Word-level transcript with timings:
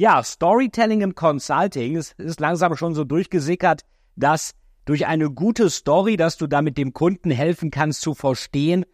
Ja, 0.00 0.22
Storytelling 0.22 1.02
im 1.02 1.14
Consulting 1.14 1.94
ist, 1.94 2.18
ist 2.18 2.40
langsam 2.40 2.74
schon 2.74 2.94
so 2.94 3.04
durchgesickert, 3.04 3.82
dass 4.16 4.52
durch 4.86 5.06
eine 5.06 5.30
gute 5.30 5.68
Story, 5.68 6.16
dass 6.16 6.38
du 6.38 6.46
damit 6.46 6.78
dem 6.78 6.94
Kunden 6.94 7.30
helfen 7.30 7.70
kannst 7.70 8.00
zu 8.00 8.14
verstehen, 8.14 8.86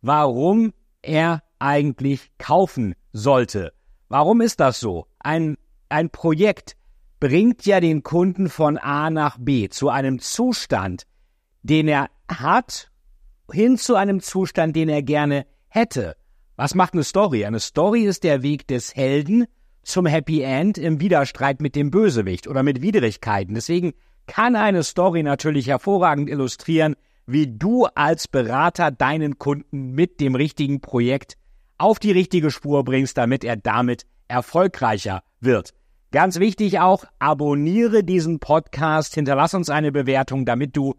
warum 0.00 0.72
er 1.02 1.42
eigentlich 1.58 2.30
kaufen 2.38 2.94
sollte. 3.12 3.74
Warum 4.08 4.40
ist 4.40 4.58
das 4.58 4.80
so? 4.80 5.06
Ein, 5.18 5.58
ein 5.90 6.08
Projekt 6.08 6.78
bringt 7.20 7.66
ja 7.66 7.80
den 7.80 8.02
Kunden 8.02 8.48
von 8.48 8.78
A 8.78 9.10
nach 9.10 9.36
B 9.38 9.68
zu 9.68 9.90
einem 9.90 10.18
Zustand, 10.18 11.02
den 11.62 11.88
er 11.88 12.08
hat, 12.26 12.90
hin 13.52 13.76
zu 13.76 13.96
einem 13.96 14.20
Zustand, 14.20 14.74
den 14.74 14.88
er 14.88 15.02
gerne 15.02 15.44
hätte. 15.68 16.16
Was 16.56 16.74
macht 16.74 16.94
eine 16.94 17.04
Story? 17.04 17.44
Eine 17.44 17.60
Story 17.60 18.04
ist 18.04 18.24
der 18.24 18.42
Weg 18.42 18.66
des 18.66 18.96
Helden 18.96 19.44
zum 19.84 20.06
Happy 20.06 20.42
End 20.42 20.78
im 20.78 21.00
Widerstreit 21.00 21.60
mit 21.60 21.76
dem 21.76 21.90
Bösewicht 21.90 22.48
oder 22.48 22.62
mit 22.62 22.82
Widrigkeiten. 22.82 23.54
Deswegen 23.54 23.92
kann 24.26 24.56
eine 24.56 24.82
Story 24.82 25.22
natürlich 25.22 25.68
hervorragend 25.68 26.28
illustrieren, 26.28 26.96
wie 27.26 27.46
du 27.46 27.86
als 27.94 28.28
Berater 28.28 28.90
deinen 28.90 29.38
Kunden 29.38 29.92
mit 29.92 30.20
dem 30.20 30.34
richtigen 30.34 30.80
Projekt 30.80 31.36
auf 31.78 31.98
die 31.98 32.12
richtige 32.12 32.50
Spur 32.50 32.84
bringst, 32.84 33.16
damit 33.16 33.44
er 33.44 33.56
damit 33.56 34.06
erfolgreicher 34.28 35.22
wird. 35.40 35.70
Ganz 36.12 36.38
wichtig 36.38 36.78
auch, 36.78 37.04
abonniere 37.18 38.04
diesen 38.04 38.38
Podcast, 38.38 39.14
hinterlass 39.14 39.54
uns 39.54 39.68
eine 39.68 39.90
Bewertung, 39.90 40.46
damit 40.46 40.76
du 40.76 40.94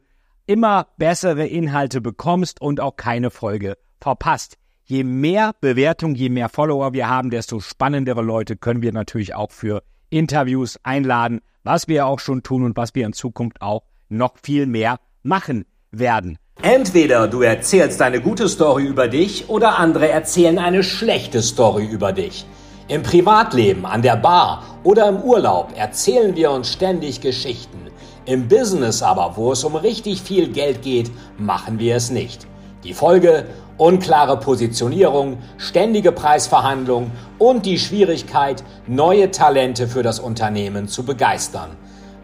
immer 0.46 0.88
bessere 0.98 1.48
Inhalte 1.48 2.02
bekommst 2.02 2.62
und 2.62 2.80
auch 2.80 2.98
keine 2.98 3.32
Folge 3.32 3.78
verpasst. 4.02 4.58
Je 4.88 5.04
mehr 5.04 5.54
Bewertung, 5.62 6.14
je 6.14 6.30
mehr 6.30 6.48
Follower 6.48 6.94
wir 6.94 7.10
haben, 7.10 7.32
desto 7.32 7.60
spannendere 7.60 8.22
Leute 8.22 8.56
können 8.56 8.84
wir 8.84 8.94
natürlich 8.94 9.34
auch 9.34 9.50
für 9.50 9.82
Interviews 10.12 10.78
einladen, 10.84 11.42
was 11.64 11.88
wir 11.88 12.06
auch 12.06 12.20
schon 12.20 12.44
tun 12.44 12.64
und 12.64 12.78
was 12.78 12.94
wir 12.94 13.08
in 13.08 13.14
Zukunft 13.14 13.64
auch 13.64 13.82
noch 14.10 14.36
viel 14.44 14.68
mehr 14.68 15.00
machen 15.24 15.66
werden. 15.90 16.38
Entweder 16.62 17.28
du 17.28 17.42
erzählst 17.42 18.00
eine 18.04 18.22
gute 18.22 18.48
Story 18.48 18.86
über 18.86 19.08
dich 19.08 19.50
oder 19.50 19.80
andere 19.80 20.08
erzählen 20.10 20.60
eine 20.60 20.84
schlechte 20.84 21.42
Story 21.42 21.88
über 21.88 22.14
dich. 22.14 22.46
Im 22.88 23.02
Privatleben, 23.02 23.88
an 23.88 24.04
der 24.04 24.18
Bar 24.18 24.64
oder 24.84 25.10
im 25.10 25.18
Urlaub 25.18 25.74
erzählen 25.76 26.36
wir 26.36 26.52
uns 26.52 26.72
ständig 26.72 27.22
Geschichten. 27.22 27.80
Im 28.28 28.48
Business 28.48 29.02
aber, 29.02 29.36
wo 29.36 29.52
es 29.52 29.64
um 29.64 29.76
richtig 29.76 30.22
viel 30.22 30.48
Geld 30.50 30.84
geht, 30.84 31.10
machen 31.40 31.80
wir 31.80 31.96
es 31.96 32.12
nicht. 32.12 32.46
Die 32.84 32.94
Folge 32.94 33.48
unklare 33.78 34.38
Positionierung, 34.38 35.38
ständige 35.58 36.12
Preisverhandlungen 36.12 37.12
und 37.38 37.66
die 37.66 37.80
Schwierigkeit, 37.80 38.64
neue 38.88 39.32
Talente 39.32 39.88
für 39.88 40.04
das 40.04 40.20
Unternehmen 40.20 40.88
zu 40.88 41.04
begeistern. 41.04 41.72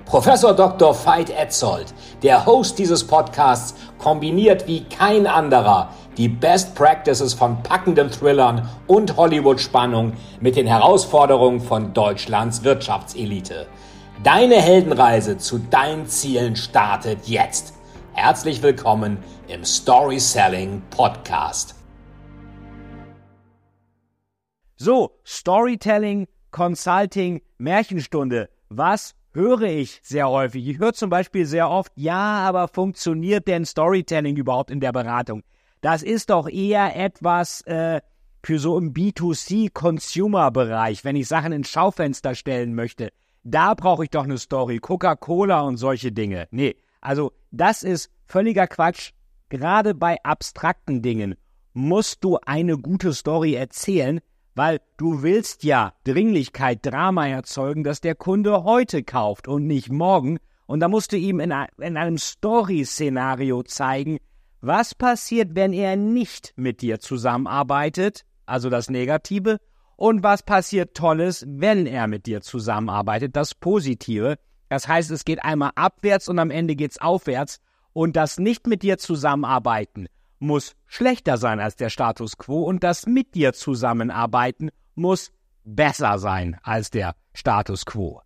Professor 0.06 0.54
Dr. 0.54 0.94
Veit 1.06 1.30
Etzold, 1.30 1.94
der 2.22 2.46
Host 2.46 2.78
dieses 2.80 3.06
Podcasts, 3.06 3.76
kombiniert 3.98 4.68
wie 4.68 4.84
kein 4.84 5.26
anderer 5.26 5.90
die 6.18 6.28
Best 6.28 6.76
Practices 6.76 7.34
von 7.34 7.64
packenden 7.64 8.12
Thrillern 8.12 8.68
und 8.88 9.16
Hollywood-Spannung 9.16 10.14
mit 10.42 10.58
den 10.58 10.68
Herausforderungen 10.68 11.62
von 11.62 11.94
Deutschlands 11.94 12.64
Wirtschaftselite. 12.66 13.68
Deine 14.22 14.56
Heldenreise 14.56 15.38
zu 15.38 15.60
deinen 15.60 16.08
Zielen 16.08 16.56
startet 16.56 17.28
jetzt. 17.28 17.74
Herzlich 18.14 18.62
willkommen 18.62 19.18
im 19.48 19.64
Story 19.64 20.20
Selling 20.20 20.82
Podcast. 20.90 21.76
So, 24.76 25.18
Storytelling, 25.26 26.28
Consulting, 26.52 27.42
Märchenstunde. 27.58 28.50
Was 28.68 29.16
höre 29.34 29.62
ich 29.62 30.02
sehr 30.04 30.28
häufig? 30.28 30.68
Ich 30.68 30.78
höre 30.78 30.92
zum 30.92 31.10
Beispiel 31.10 31.46
sehr 31.46 31.70
oft, 31.70 31.94
ja, 31.96 32.46
aber 32.46 32.68
funktioniert 32.68 33.48
denn 33.48 33.66
Storytelling 33.66 34.36
überhaupt 34.36 34.72
in 34.72 34.82
der 34.82 34.92
Beratung? 34.92 35.44
Das 35.80 36.04
ist 36.04 36.32
doch 36.32 36.50
eher 36.50 36.98
etwas 36.98 37.62
äh, 37.62 38.02
für 38.44 38.60
so 38.60 38.78
im 38.78 38.94
B2C-Consumer-Bereich, 38.94 41.06
wenn 41.06 41.16
ich 41.16 41.30
Sachen 41.30 41.54
ins 41.54 41.70
Schaufenster 41.70 42.36
stellen 42.36 42.76
möchte. 42.76 43.14
Da 43.44 43.74
brauche 43.74 44.04
ich 44.04 44.10
doch 44.10 44.26
eine 44.26 44.38
Story, 44.38 44.80
Coca-Cola 44.80 45.62
und 45.62 45.78
solche 45.78 46.12
Dinge. 46.12 46.50
Nee, 46.52 46.76
also 47.02 47.34
das 47.52 47.84
ist 47.84 48.10
völliger 48.26 48.68
Quatsch. 48.68 49.12
Gerade 49.50 49.94
bei 49.94 50.18
abstrakten 50.24 51.02
Dingen 51.02 51.36
musst 51.74 52.24
du 52.24 52.38
eine 52.46 52.78
gute 52.78 53.14
Story 53.14 53.56
erzählen, 53.56 54.22
weil 54.56 54.80
du 54.98 55.24
willst 55.24 55.64
ja 55.64 55.94
Dringlichkeit, 56.04 56.86
Drama 56.86 57.28
erzeugen, 57.28 57.84
dass 57.84 58.02
der 58.02 58.16
Kunde 58.16 58.64
heute 58.64 59.04
kauft 59.04 59.48
und 59.48 59.68
nicht 59.68 59.92
morgen. 59.92 60.38
Und 60.68 60.80
da 60.80 60.88
musst 60.88 61.12
du 61.12 61.18
ihm 61.18 61.40
in, 61.40 61.54
in 61.80 61.98
einem 61.98 62.18
Story-Szenario 62.18 63.64
zeigen, 63.64 64.20
was 64.62 64.96
passiert, 64.96 65.56
wenn 65.56 65.74
er 65.74 65.96
nicht 65.96 66.54
mit 66.56 66.82
dir 66.82 67.00
zusammenarbeitet, 67.00 68.26
also 68.46 68.70
das 68.70 68.90
Negative, 68.90 69.58
und 69.96 70.24
was 70.24 70.44
passiert 70.44 70.96
Tolles, 70.96 71.46
wenn 71.48 71.86
er 71.86 72.08
mit 72.08 72.26
dir 72.26 72.42
zusammenarbeitet, 72.42 73.36
das 73.36 73.54
Positive. 73.54 74.38
Das 74.72 74.88
heißt, 74.88 75.12
es 75.12 75.26
geht 75.26 75.44
einmal 75.44 75.72
abwärts 75.76 76.30
und 76.30 76.40
am 76.40 76.50
Ende 76.50 76.78
geht's 76.78 76.98
aufwärts. 76.98 77.60
Und 77.92 78.16
das 78.16 78.38
nicht 78.38 78.68
mit 78.68 78.84
dir 78.84 78.98
zusammenarbeiten 78.98 80.08
muss 80.40 80.78
schlechter 80.88 81.36
sein 81.36 81.60
als 81.60 81.76
der 81.76 81.90
Status 81.90 82.38
quo 82.38 82.62
und 82.64 82.82
das 82.82 83.06
mit 83.06 83.36
dir 83.36 83.52
zusammenarbeiten 83.52 84.70
muss 84.96 85.34
besser 85.66 86.20
sein 86.20 86.58
als 86.64 86.90
der 86.90 87.16
Status 87.34 87.86
quo. 87.86 88.22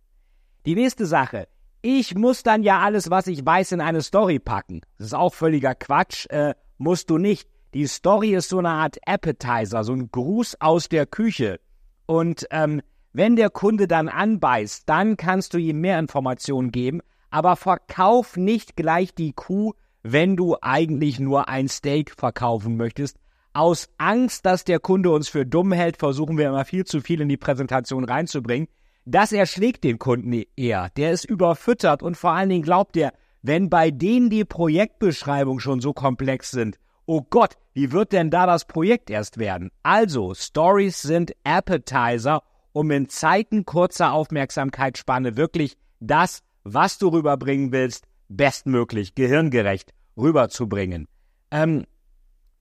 Die 0.66 0.76
nächste 0.76 1.04
Sache. 1.04 1.48
Ich 1.82 2.14
muss 2.14 2.44
dann 2.44 2.62
ja 2.62 2.78
alles, 2.78 3.10
was 3.10 3.26
ich 3.26 3.44
weiß, 3.44 3.72
in 3.72 3.80
eine 3.80 4.02
Story 4.02 4.38
packen. 4.38 4.82
Das 4.98 5.08
ist 5.08 5.14
auch 5.14 5.34
völliger 5.34 5.74
Quatsch. 5.74 6.26
Äh, 6.30 6.54
musst 6.78 7.10
du 7.10 7.18
nicht. 7.18 7.48
Die 7.74 7.88
Story 7.88 8.36
ist 8.36 8.50
so 8.50 8.60
eine 8.60 8.70
Art 8.70 8.98
Appetizer, 9.04 9.82
so 9.82 9.94
ein 9.94 10.12
Gruß 10.12 10.60
aus 10.60 10.88
der 10.88 11.06
Küche. 11.06 11.58
Und 12.06 12.46
ähm, 12.52 12.82
wenn 13.16 13.34
der 13.34 13.48
Kunde 13.48 13.88
dann 13.88 14.10
anbeißt, 14.10 14.86
dann 14.86 15.16
kannst 15.16 15.54
du 15.54 15.58
ihm 15.58 15.80
mehr 15.80 15.98
Informationen 15.98 16.70
geben, 16.70 17.00
aber 17.30 17.56
verkauf 17.56 18.36
nicht 18.36 18.76
gleich 18.76 19.14
die 19.14 19.32
Kuh, 19.32 19.72
wenn 20.02 20.36
du 20.36 20.58
eigentlich 20.60 21.18
nur 21.18 21.48
ein 21.48 21.68
Steak 21.68 22.10
verkaufen 22.10 22.76
möchtest. 22.76 23.16
Aus 23.54 23.88
Angst, 23.96 24.44
dass 24.44 24.64
der 24.64 24.80
Kunde 24.80 25.10
uns 25.10 25.30
für 25.30 25.46
dumm 25.46 25.72
hält, 25.72 25.96
versuchen 25.96 26.36
wir 26.36 26.48
immer 26.48 26.66
viel 26.66 26.84
zu 26.84 27.00
viel 27.00 27.22
in 27.22 27.30
die 27.30 27.38
Präsentation 27.38 28.04
reinzubringen. 28.04 28.68
Das 29.06 29.32
erschlägt 29.32 29.84
den 29.84 29.98
Kunden 29.98 30.42
eher. 30.54 30.90
Der 30.98 31.12
ist 31.12 31.24
überfüttert 31.24 32.02
und 32.02 32.18
vor 32.18 32.32
allen 32.32 32.50
Dingen 32.50 32.64
glaubt 32.64 32.98
er, 32.98 33.14
wenn 33.40 33.70
bei 33.70 33.90
denen 33.90 34.28
die 34.28 34.44
Projektbeschreibungen 34.44 35.60
schon 35.60 35.80
so 35.80 35.94
komplex 35.94 36.50
sind, 36.50 36.76
oh 37.06 37.22
Gott, 37.22 37.54
wie 37.72 37.92
wird 37.92 38.12
denn 38.12 38.30
da 38.30 38.44
das 38.44 38.66
Projekt 38.66 39.08
erst 39.08 39.38
werden? 39.38 39.70
Also, 39.82 40.34
Stories 40.34 41.00
sind 41.00 41.32
Appetizer 41.44 42.42
um 42.76 42.90
in 42.90 43.08
Zeiten 43.08 43.64
kurzer 43.64 44.12
Aufmerksamkeitsspanne 44.12 45.38
wirklich 45.38 45.78
das, 45.98 46.42
was 46.62 46.98
du 46.98 47.08
rüberbringen 47.08 47.72
willst, 47.72 48.04
bestmöglich, 48.28 49.14
gehirngerecht 49.14 49.94
rüberzubringen. 50.18 51.08
Ähm, 51.50 51.86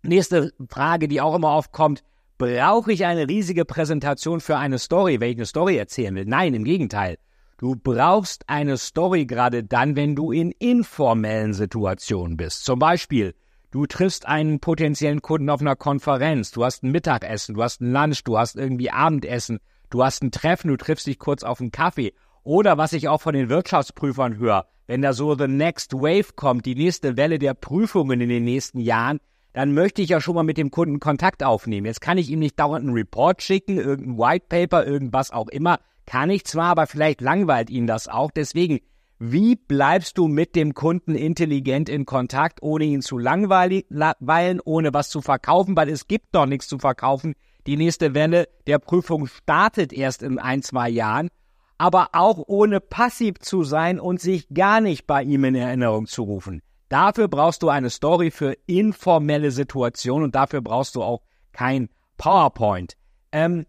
nächste 0.03 0.53
Frage, 0.69 1.09
die 1.09 1.19
auch 1.19 1.35
immer 1.35 1.49
aufkommt, 1.49 2.01
brauche 2.37 2.93
ich 2.93 3.05
eine 3.05 3.27
riesige 3.27 3.65
Präsentation 3.65 4.39
für 4.39 4.55
eine 4.55 4.79
Story, 4.79 5.19
wenn 5.19 5.31
ich 5.31 5.35
eine 5.35 5.47
Story 5.47 5.75
erzählen 5.75 6.15
will? 6.15 6.25
Nein, 6.25 6.53
im 6.53 6.63
Gegenteil. 6.63 7.17
Du 7.57 7.75
brauchst 7.75 8.47
eine 8.47 8.77
Story 8.77 9.25
gerade 9.25 9.65
dann, 9.65 9.97
wenn 9.97 10.15
du 10.15 10.31
in 10.31 10.51
informellen 10.51 11.53
Situationen 11.53 12.37
bist. 12.37 12.63
Zum 12.63 12.79
Beispiel, 12.79 13.35
du 13.71 13.85
triffst 13.85 14.25
einen 14.25 14.61
potenziellen 14.61 15.21
Kunden 15.21 15.49
auf 15.49 15.59
einer 15.59 15.75
Konferenz, 15.75 16.51
du 16.51 16.63
hast 16.63 16.83
ein 16.83 16.91
Mittagessen, 16.91 17.55
du 17.55 17.63
hast 17.63 17.81
ein 17.81 17.91
Lunch, 17.91 18.23
du 18.23 18.37
hast 18.37 18.55
irgendwie 18.55 18.91
Abendessen, 18.91 19.59
Du 19.89 20.03
hast 20.03 20.23
ein 20.23 20.31
Treffen, 20.31 20.69
du 20.69 20.77
triffst 20.77 21.07
dich 21.07 21.19
kurz 21.19 21.43
auf 21.43 21.61
einen 21.61 21.71
Kaffee. 21.71 22.13
Oder 22.43 22.77
was 22.77 22.93
ich 22.93 23.07
auch 23.07 23.21
von 23.21 23.33
den 23.33 23.49
Wirtschaftsprüfern 23.49 24.37
höre, 24.37 24.67
wenn 24.87 25.01
da 25.01 25.13
so 25.13 25.35
the 25.35 25.47
next 25.47 25.93
wave 25.93 26.33
kommt, 26.35 26.65
die 26.65 26.75
nächste 26.75 27.17
Welle 27.17 27.39
der 27.39 27.53
Prüfungen 27.53 28.21
in 28.21 28.29
den 28.29 28.43
nächsten 28.43 28.79
Jahren, 28.79 29.19
dann 29.53 29.73
möchte 29.73 30.01
ich 30.01 30.09
ja 30.09 30.19
schon 30.19 30.35
mal 30.35 30.43
mit 30.43 30.57
dem 30.57 30.69
Kunden 30.69 30.99
Kontakt 30.99 31.41
aufnehmen. 31.41 31.87
Jetzt 31.87 32.01
kann 32.01 32.17
ich 32.17 32.29
ihm 32.29 32.39
nicht 32.39 32.59
dauernd 32.59 32.85
einen 32.85 32.93
Report 32.93 33.41
schicken, 33.41 33.77
irgendein 33.77 34.17
White 34.17 34.45
Paper, 34.49 34.85
irgendwas 34.85 35.31
auch 35.31 35.47
immer. 35.47 35.79
Kann 36.05 36.29
ich 36.29 36.45
zwar, 36.45 36.65
aber 36.65 36.87
vielleicht 36.87 37.21
langweilt 37.21 37.69
ihn 37.69 37.87
das 37.87 38.07
auch. 38.07 38.31
Deswegen, 38.31 38.79
wie 39.17 39.55
bleibst 39.55 40.17
du 40.17 40.27
mit 40.27 40.55
dem 40.55 40.73
Kunden 40.73 41.15
intelligent 41.15 41.87
in 41.87 42.05
Kontakt, 42.05 42.61
ohne 42.61 42.83
ihn 42.83 43.01
zu 43.01 43.17
langweilen, 43.17 44.59
ohne 44.65 44.93
was 44.93 45.09
zu 45.09 45.21
verkaufen, 45.21 45.75
weil 45.77 45.89
es 45.89 46.07
gibt 46.07 46.35
doch 46.35 46.45
nichts 46.45 46.67
zu 46.67 46.77
verkaufen. 46.77 47.33
Die 47.67 47.77
nächste 47.77 48.13
Welle 48.13 48.47
der 48.67 48.77
Prüfung 48.77 49.25
startet 49.25 49.91
erst 49.91 50.21
in 50.21 50.37
ein, 50.37 50.61
zwei 50.61 50.87
Jahren, 50.87 51.29
aber 51.77 52.09
auch 52.13 52.43
ohne 52.47 52.79
passiv 52.79 53.39
zu 53.39 53.63
sein 53.63 53.99
und 53.99 54.21
sich 54.21 54.47
gar 54.53 54.81
nicht 54.81 55.07
bei 55.07 55.23
ihm 55.23 55.43
in 55.45 55.55
Erinnerung 55.55 56.05
zu 56.05 56.23
rufen. 56.23 56.61
Dafür 56.89 57.27
brauchst 57.27 57.63
du 57.63 57.69
eine 57.69 57.89
Story 57.89 58.29
für 58.29 58.55
informelle 58.67 59.49
Situationen 59.49 60.25
und 60.25 60.35
dafür 60.35 60.61
brauchst 60.61 60.95
du 60.95 61.01
auch 61.01 61.23
kein 61.51 61.89
PowerPoint. 62.17 62.93
Ähm, 63.31 63.65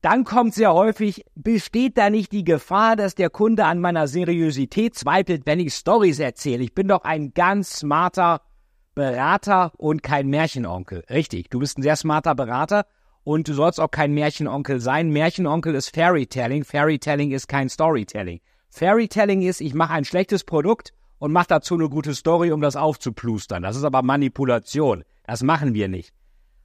dann 0.00 0.24
kommt 0.24 0.54
sehr 0.54 0.74
häufig, 0.74 1.24
besteht 1.36 1.96
da 1.96 2.10
nicht 2.10 2.32
die 2.32 2.42
Gefahr, 2.42 2.96
dass 2.96 3.14
der 3.14 3.30
Kunde 3.30 3.66
an 3.66 3.78
meiner 3.78 4.08
Seriosität 4.08 4.96
zweifelt, 4.96 5.46
wenn 5.46 5.60
ich 5.60 5.74
Stories 5.74 6.18
erzähle? 6.18 6.64
Ich 6.64 6.74
bin 6.74 6.88
doch 6.88 7.04
ein 7.04 7.32
ganz 7.32 7.78
smarter 7.78 8.40
Berater 8.96 9.70
und 9.78 10.02
kein 10.02 10.26
Märchenonkel. 10.26 11.04
Richtig, 11.08 11.50
du 11.50 11.60
bist 11.60 11.78
ein 11.78 11.82
sehr 11.82 11.96
smarter 11.96 12.34
Berater 12.34 12.84
und 13.24 13.48
du 13.48 13.54
sollst 13.54 13.80
auch 13.80 13.90
kein 13.90 14.12
Märchenonkel 14.12 14.80
sein. 14.80 15.10
Märchenonkel 15.10 15.74
ist 15.74 15.94
Fairytelling, 15.94 16.64
Fairytelling 16.64 17.30
ist 17.30 17.48
kein 17.48 17.68
Storytelling. 17.68 18.40
Fairytelling 18.68 19.42
ist, 19.42 19.60
ich 19.60 19.74
mache 19.74 19.92
ein 19.92 20.04
schlechtes 20.04 20.44
Produkt 20.44 20.92
und 21.18 21.32
mache 21.32 21.48
dazu 21.48 21.74
eine 21.74 21.88
gute 21.88 22.14
Story, 22.14 22.52
um 22.52 22.60
das 22.60 22.74
aufzuplustern. 22.74 23.62
Das 23.62 23.76
ist 23.76 23.84
aber 23.84 24.02
Manipulation. 24.02 25.04
Das 25.24 25.42
machen 25.42 25.74
wir 25.74 25.88
nicht. 25.88 26.12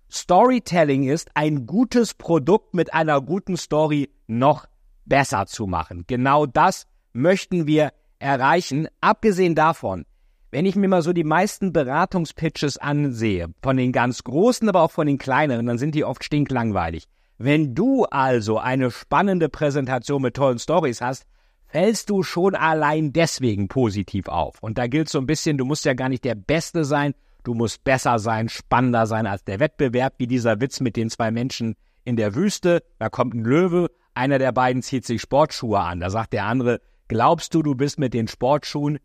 Storytelling 0.10 1.04
ist, 1.04 1.30
ein 1.34 1.66
gutes 1.68 2.14
Produkt 2.14 2.74
mit 2.74 2.94
einer 2.94 3.22
guten 3.22 3.58
Story 3.58 4.10
noch 4.26 4.66
besser 5.06 5.46
zu 5.48 5.68
machen. 5.68 6.06
Genau 6.08 6.46
das 6.46 6.88
möchten 7.14 7.68
wir 7.68 7.92
erreichen. 8.20 8.88
Abgesehen 9.02 9.54
davon, 9.54 10.06
wenn 10.52 10.66
ich 10.66 10.76
mir 10.76 10.88
mal 10.88 11.02
so 11.02 11.14
die 11.14 11.24
meisten 11.24 11.74
Beratungspitches 11.74 12.78
ansehe, 12.78 13.48
von 13.62 13.78
den 13.78 13.92
ganz 13.92 14.24
großen, 14.24 14.68
aber 14.70 14.82
auch 14.82 14.92
von 14.92 15.08
den 15.08 15.18
kleineren, 15.18 15.66
dann 15.66 15.78
sind 15.78 15.96
die 15.96 16.06
oft 16.06 16.24
stinklangweilig. 16.24 17.06
Wenn 17.38 17.76
du 17.76 18.06
also 18.06 18.58
eine 18.58 18.90
spannende 18.90 19.50
Präsentation 19.50 20.22
mit 20.22 20.36
tollen 20.36 20.60
Stories 20.60 21.02
hast, 21.02 21.26
fällst 21.68 22.10
du 22.10 22.24
schon 22.24 22.56
allein 22.56 23.14
deswegen 23.14 23.68
positiv 23.68 24.28
auf. 24.28 24.62
Und 24.62 24.78
da 24.78 24.88
gilt 24.88 25.10
so 25.10 25.20
ein 25.20 25.28
bisschen, 25.28 25.58
du 25.58 25.66
musst 25.66 25.86
ja 25.86 25.94
gar 25.94 26.10
nicht 26.10 26.24
der 26.24 26.36
Beste 26.36 26.86
sein, 26.86 27.14
du 27.44 27.54
musst 27.54 27.84
besser 27.84 28.18
sein, 28.20 28.50
spannender 28.50 29.06
sein 29.06 29.28
als 29.28 29.44
der 29.44 29.60
Wettbewerb, 29.60 30.16
wie 30.18 30.28
dieser 30.28 30.60
Witz 30.62 30.80
mit 30.80 30.96
den 30.96 31.10
zwei 31.10 31.30
Menschen 31.30 31.76
in 32.06 32.16
der 32.16 32.36
Wüste. 32.36 32.84
Da 33.00 33.10
kommt 33.10 33.36
ein 33.36 33.44
Löwe, 33.44 33.92
einer 34.14 34.40
der 34.40 34.54
beiden 34.54 34.82
zieht 34.82 35.06
sich 35.06 35.22
Sportschuhe 35.22 35.80
an. 35.80 36.00
Da 36.00 36.10
sagt 36.10 36.34
der 36.34 36.46
andere, 36.46 36.80
glaubst 37.08 37.54
du, 37.54 37.62
du 37.62 37.76
bist 37.76 38.00
mit 38.00 38.14
den 38.14 38.28
Sportschuhen 38.28 38.98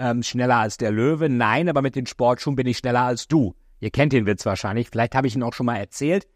ähm, 0.00 0.22
schneller 0.22 0.56
als 0.56 0.76
der 0.78 0.90
Löwe? 0.90 1.28
Nein, 1.28 1.68
aber 1.68 1.82
mit 1.82 1.94
den 1.94 2.06
Sportschuhen 2.06 2.56
bin 2.56 2.66
ich 2.66 2.78
schneller 2.78 3.02
als 3.02 3.28
du. 3.28 3.54
Ihr 3.78 3.90
kennt 3.90 4.12
den 4.12 4.26
Witz 4.26 4.44
wahrscheinlich, 4.46 4.90
vielleicht 4.90 5.14
habe 5.14 5.26
ich 5.26 5.36
ihn 5.36 5.42
auch 5.42 5.54
schon 5.54 5.66
mal 5.66 5.76
erzählt. 5.76 6.26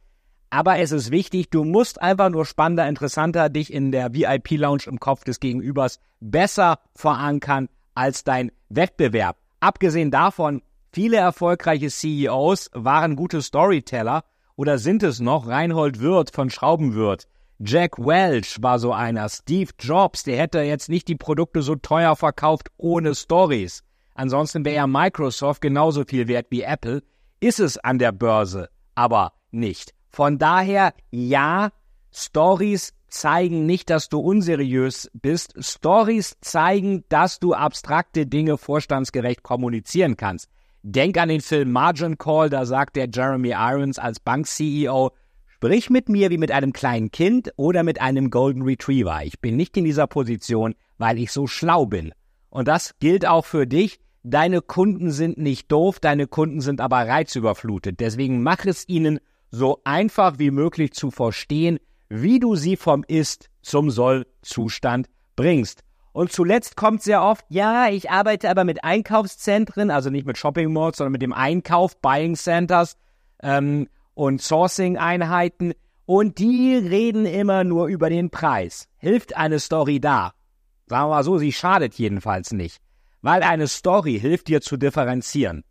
Aber 0.50 0.78
es 0.78 0.92
ist 0.92 1.10
wichtig, 1.10 1.50
du 1.50 1.64
musst 1.64 2.00
einfach 2.00 2.30
nur 2.30 2.46
spannender, 2.46 2.88
interessanter 2.88 3.48
dich 3.48 3.72
in 3.72 3.90
der 3.90 4.14
VIP-Lounge 4.14 4.84
im 4.86 5.00
Kopf 5.00 5.24
des 5.24 5.40
Gegenübers 5.40 5.98
besser 6.20 6.78
verankern 6.94 7.68
als 7.94 8.22
dein 8.22 8.52
Wettbewerb. 8.68 9.36
Abgesehen 9.58 10.12
davon, 10.12 10.62
viele 10.92 11.16
erfolgreiche 11.16 11.88
CEOs 11.88 12.70
waren 12.72 13.16
gute 13.16 13.42
Storyteller 13.42 14.22
oder 14.54 14.78
sind 14.78 15.02
es 15.02 15.20
noch. 15.20 15.48
Reinhold 15.48 16.00
Wirth 16.00 16.30
von 16.32 16.50
Schraubenwirth. 16.50 17.26
Jack 17.58 17.98
Welch 17.98 18.62
war 18.62 18.78
so 18.78 18.92
einer. 18.92 19.28
Steve 19.28 19.70
Jobs, 19.78 20.24
der 20.24 20.38
hätte 20.38 20.60
jetzt 20.60 20.88
nicht 20.88 21.08
die 21.08 21.16
Produkte 21.16 21.62
so 21.62 21.76
teuer 21.76 22.16
verkauft 22.16 22.68
ohne 22.76 23.14
Stories. 23.14 23.82
Ansonsten 24.14 24.64
wäre 24.64 24.76
ja 24.76 24.86
Microsoft 24.86 25.60
genauso 25.60 26.04
viel 26.04 26.28
wert 26.28 26.46
wie 26.50 26.62
Apple. 26.62 27.02
Ist 27.40 27.60
es 27.60 27.78
an 27.78 27.98
der 27.98 28.12
Börse 28.12 28.68
aber 28.94 29.32
nicht. 29.50 29.94
Von 30.10 30.38
daher, 30.38 30.94
ja, 31.10 31.70
Stories 32.12 32.94
zeigen 33.08 33.66
nicht, 33.66 33.90
dass 33.90 34.08
du 34.08 34.20
unseriös 34.20 35.10
bist. 35.14 35.54
Stories 35.58 36.36
zeigen, 36.40 37.04
dass 37.08 37.40
du 37.40 37.54
abstrakte 37.54 38.26
Dinge 38.26 38.56
vorstandsgerecht 38.56 39.42
kommunizieren 39.42 40.16
kannst. 40.16 40.48
Denk 40.82 41.16
an 41.16 41.28
den 41.28 41.40
Film 41.40 41.72
Margin 41.72 42.18
Call, 42.18 42.50
da 42.50 42.66
sagt 42.66 42.96
der 42.96 43.08
Jeremy 43.12 43.50
Irons 43.50 43.98
als 43.98 44.20
Bank-CEO, 44.20 45.12
sprich 45.64 45.88
mit 45.88 46.10
mir 46.10 46.28
wie 46.28 46.36
mit 46.36 46.50
einem 46.50 46.74
kleinen 46.74 47.10
Kind 47.10 47.50
oder 47.56 47.84
mit 47.84 47.98
einem 47.98 48.28
Golden 48.28 48.60
Retriever. 48.60 49.22
Ich 49.24 49.40
bin 49.40 49.56
nicht 49.56 49.74
in 49.78 49.86
dieser 49.86 50.06
Position, 50.06 50.74
weil 50.98 51.18
ich 51.18 51.32
so 51.32 51.46
schlau 51.46 51.86
bin. 51.86 52.12
Und 52.50 52.68
das 52.68 52.96
gilt 53.00 53.26
auch 53.26 53.46
für 53.46 53.66
dich. 53.66 53.98
Deine 54.22 54.60
Kunden 54.60 55.10
sind 55.10 55.38
nicht 55.38 55.72
doof, 55.72 56.00
deine 56.00 56.26
Kunden 56.26 56.60
sind 56.60 56.82
aber 56.82 57.08
reizüberflutet. 57.08 57.98
Deswegen 57.98 58.42
mach 58.42 58.66
es 58.66 58.86
ihnen 58.90 59.20
so 59.50 59.80
einfach 59.84 60.38
wie 60.38 60.50
möglich 60.50 60.92
zu 60.92 61.10
verstehen, 61.10 61.78
wie 62.10 62.40
du 62.40 62.56
sie 62.56 62.76
vom 62.76 63.02
Ist 63.02 63.48
zum 63.62 63.90
Soll-Zustand 63.90 65.08
bringst. 65.34 65.80
Und 66.12 66.30
zuletzt 66.30 66.76
kommt 66.76 67.02
sehr 67.02 67.22
oft, 67.22 67.46
ja, 67.48 67.88
ich 67.88 68.10
arbeite 68.10 68.50
aber 68.50 68.64
mit 68.64 68.84
Einkaufszentren, 68.84 69.90
also 69.90 70.10
nicht 70.10 70.26
mit 70.26 70.36
Shopping 70.36 70.70
Malls, 70.70 70.98
sondern 70.98 71.12
mit 71.12 71.22
dem 71.22 71.32
Einkauf, 71.32 71.98
Buying 72.02 72.36
Centers 72.36 72.98
ähm, 73.42 73.88
und 74.14 74.40
Sourcing-Einheiten. 74.40 75.74
Und 76.06 76.38
die 76.38 76.74
reden 76.74 77.26
immer 77.26 77.64
nur 77.64 77.86
über 77.86 78.10
den 78.10 78.30
Preis. 78.30 78.88
Hilft 78.96 79.36
eine 79.36 79.58
Story 79.58 80.00
da? 80.00 80.32
Sagen 80.86 81.04
wir 81.04 81.14
mal 81.14 81.24
so, 81.24 81.38
sie 81.38 81.52
schadet 81.52 81.94
jedenfalls 81.94 82.52
nicht. 82.52 82.80
Weil 83.22 83.42
eine 83.42 83.68
Story 83.68 84.18
hilft 84.20 84.48
dir 84.48 84.60
zu 84.60 84.76
differenzieren. 84.76 85.64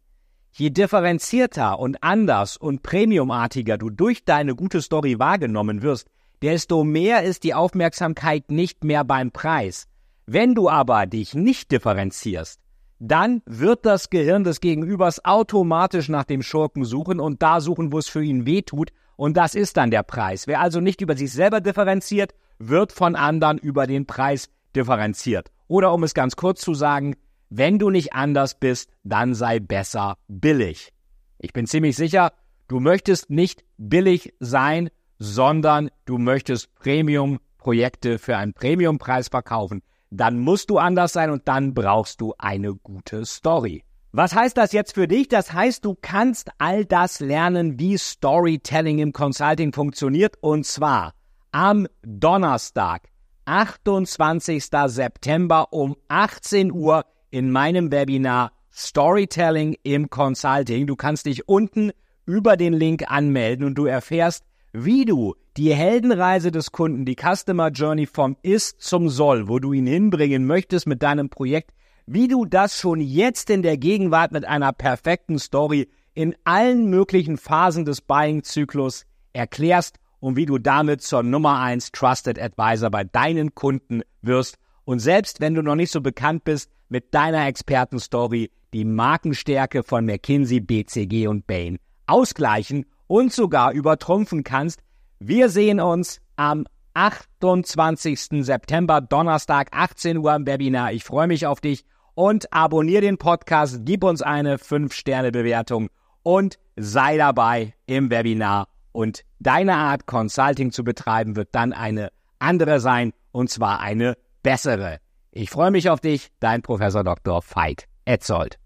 Je 0.52 0.70
differenzierter 0.70 1.80
und 1.80 2.04
anders 2.04 2.58
und 2.58 2.84
premiumartiger 2.84 3.78
du 3.78 3.90
durch 3.90 4.24
deine 4.24 4.56
gute 4.56 4.82
Story 4.82 5.18
wahrgenommen 5.18 5.82
wirst, 5.82 6.08
desto 6.42 6.84
mehr 6.84 7.24
ist 7.24 7.44
die 7.44 7.54
Aufmerksamkeit 7.54 8.52
nicht 8.52 8.84
mehr 8.84 9.04
beim 9.04 9.32
Preis. 9.32 9.88
Wenn 10.26 10.56
du 10.56 10.70
aber 10.70 11.06
dich 11.06 11.34
nicht 11.34 11.72
differenzierst, 11.72 12.60
dann 13.00 13.42
wird 13.46 13.86
das 13.86 14.10
Gehirn 14.10 14.44
des 14.44 14.62
Gegenübers 14.62 15.24
automatisch 15.26 16.10
nach 16.10 16.24
dem 16.24 16.42
Schurken 16.42 16.86
suchen 16.86 17.20
und 17.20 17.42
da 17.42 17.62
suchen, 17.62 17.92
wo 17.92 17.98
es 17.98 18.08
für 18.08 18.24
ihn 18.24 18.46
weh 18.46 18.62
tut, 18.62 18.92
und 19.16 19.38
das 19.38 19.56
ist 19.56 19.78
dann 19.78 19.92
der 19.92 20.04
Preis. 20.04 20.48
Wer 20.48 20.60
also 20.60 20.80
nicht 20.80 21.02
über 21.02 21.16
sich 21.16 21.32
selber 21.32 21.62
differenziert, 21.62 22.34
wird 22.58 22.92
von 22.92 23.16
anderen 23.16 23.58
über 23.58 23.88
den 23.88 24.06
Preis 24.06 24.50
differenziert. 24.76 25.52
Oder 25.68 25.94
um 25.94 26.04
es 26.04 26.14
ganz 26.14 26.36
kurz 26.36 26.62
zu 26.62 26.74
sagen, 26.74 27.16
wenn 27.50 27.78
du 27.78 27.90
nicht 27.90 28.14
anders 28.14 28.60
bist, 28.60 28.90
dann 29.04 29.36
sei 29.36 29.60
besser 29.60 30.18
billig. 30.28 30.92
Ich 31.38 31.54
bin 31.54 31.68
ziemlich 31.68 31.96
sicher, 31.96 32.32
du 32.68 32.80
möchtest 32.80 33.30
nicht 33.30 33.64
billig 33.78 34.34
sein, 34.40 34.90
sondern 35.20 35.90
du 36.06 36.18
möchtest 36.18 36.74
Premium-Projekte 36.76 38.18
für 38.18 38.38
einen 38.38 38.54
Premium-Preis 38.54 39.28
verkaufen. 39.28 39.84
Dann 40.16 40.38
musst 40.38 40.70
du 40.70 40.78
anders 40.78 41.12
sein 41.14 41.32
und 41.32 41.48
dann 41.48 41.74
brauchst 41.74 42.22
du 42.22 42.36
eine 42.38 42.76
gute 42.76 43.26
Story. 43.26 43.84
Was 44.12 44.36
heißt 44.36 44.56
das 44.56 44.72
jetzt 44.72 44.94
für 44.94 45.08
dich? 45.08 45.28
Das 45.28 45.54
heißt, 45.54 45.84
du 45.84 45.96
kannst 46.00 46.52
all 46.60 46.86
das 46.86 47.20
lernen, 47.20 47.80
wie 47.80 47.98
Storytelling 47.98 49.00
im 49.00 49.12
Consulting 49.12 49.74
funktioniert 49.74 50.36
und 50.40 50.68
zwar 50.68 51.16
am 51.52 51.88
Donnerstag, 52.04 53.10
28. 53.46 54.64
September 54.86 55.74
um 55.74 55.96
18 56.10 56.72
Uhr 56.72 57.06
in 57.32 57.52
meinem 57.52 57.92
Webinar 57.92 58.52
Storytelling 58.72 59.76
im 59.82 60.12
Consulting. 60.12 60.86
Du 60.86 60.96
kannst 60.96 61.26
dich 61.26 61.48
unten 61.48 61.92
über 62.28 62.56
den 62.56 62.74
Link 62.74 63.06
anmelden 63.08 63.66
und 63.66 63.76
du 63.76 63.88
erfährst, 63.88 64.44
wie 64.74 65.06
du 65.06 65.34
die 65.58 65.74
Heldenreise 65.74 66.52
des 66.52 66.72
Kunden, 66.72 67.06
die 67.06 67.16
Customer 67.16 67.70
Journey 67.70 68.08
vom 68.08 68.38
Ist 68.42 68.82
zum 68.82 69.10
Soll, 69.10 69.48
wo 69.48 69.60
du 69.60 69.74
ihn 69.74 69.86
hinbringen 69.86 70.46
möchtest 70.46 70.88
mit 70.88 71.04
deinem 71.04 71.30
Projekt, 71.30 71.72
wie 72.06 72.28
du 72.28 72.46
das 72.46 72.80
schon 72.80 73.00
jetzt 73.00 73.50
in 73.50 73.62
der 73.62 73.78
Gegenwart 73.78 74.32
mit 74.32 74.46
einer 74.46 74.74
perfekten 74.74 75.38
Story 75.38 75.90
in 76.16 76.36
allen 76.44 76.90
möglichen 76.90 77.38
Phasen 77.38 77.86
des 77.86 78.02
Buying-Zyklus 78.02 79.06
erklärst 79.32 80.00
und 80.20 80.36
wie 80.36 80.46
du 80.46 80.58
damit 80.58 81.02
zur 81.02 81.22
Nummer 81.22 81.60
1 81.60 81.92
Trusted 81.92 82.40
Advisor 82.40 82.90
bei 82.90 83.04
deinen 83.04 83.54
Kunden 83.54 84.02
wirst. 84.22 84.58
Und 84.86 85.00
selbst 85.00 85.40
wenn 85.40 85.54
du 85.54 85.62
noch 85.62 85.76
nicht 85.76 85.92
so 85.92 86.02
bekannt 86.02 86.44
bist, 86.44 86.70
mit 86.90 87.14
deiner 87.14 87.48
Expertenstory 87.48 88.52
die 88.74 88.86
Markenstärke 88.86 89.84
von 89.84 90.06
McKinsey, 90.06 90.60
BCG 90.60 91.28
und 91.28 91.46
Bain 91.48 91.78
ausgleichen 92.08 92.86
und 93.08 93.32
sogar 93.32 93.72
übertrumpfen 93.72 94.44
kannst. 94.44 94.82
Wir 95.26 95.48
sehen 95.48 95.80
uns 95.80 96.20
am 96.36 96.66
28. 96.96 98.44
September, 98.46 99.00
Donnerstag, 99.00 99.70
18 99.72 100.18
Uhr 100.18 100.36
im 100.36 100.46
Webinar. 100.46 100.92
Ich 100.92 101.06
freue 101.06 101.28
mich 101.28 101.48
auf 101.48 101.62
dich 101.62 101.86
und 102.14 102.52
abonniere 102.52 103.04
den 103.04 103.18
Podcast, 103.18 103.84
gib 103.86 104.04
uns 104.04 104.22
eine 104.22 104.58
5-Sterne-Bewertung 104.58 105.88
und 106.24 106.60
sei 106.76 107.16
dabei 107.16 107.74
im 107.86 108.12
Webinar. 108.12 108.68
Und 108.92 109.24
deine 109.40 109.76
Art, 109.76 110.08
Consulting 110.08 110.74
zu 110.74 110.84
betreiben, 110.84 111.38
wird 111.38 111.50
dann 111.54 111.72
eine 111.72 112.10
andere 112.40 112.82
sein 112.82 113.14
und 113.32 113.50
zwar 113.50 113.80
eine 113.80 114.18
bessere. 114.42 114.98
Ich 115.32 115.50
freue 115.50 115.72
mich 115.72 115.90
auf 115.90 116.02
dich, 116.02 116.32
dein 116.42 116.62
Professor 116.62 117.06
Dr. 117.06 117.42
Veit 117.42 117.86
Etzold. 118.04 118.60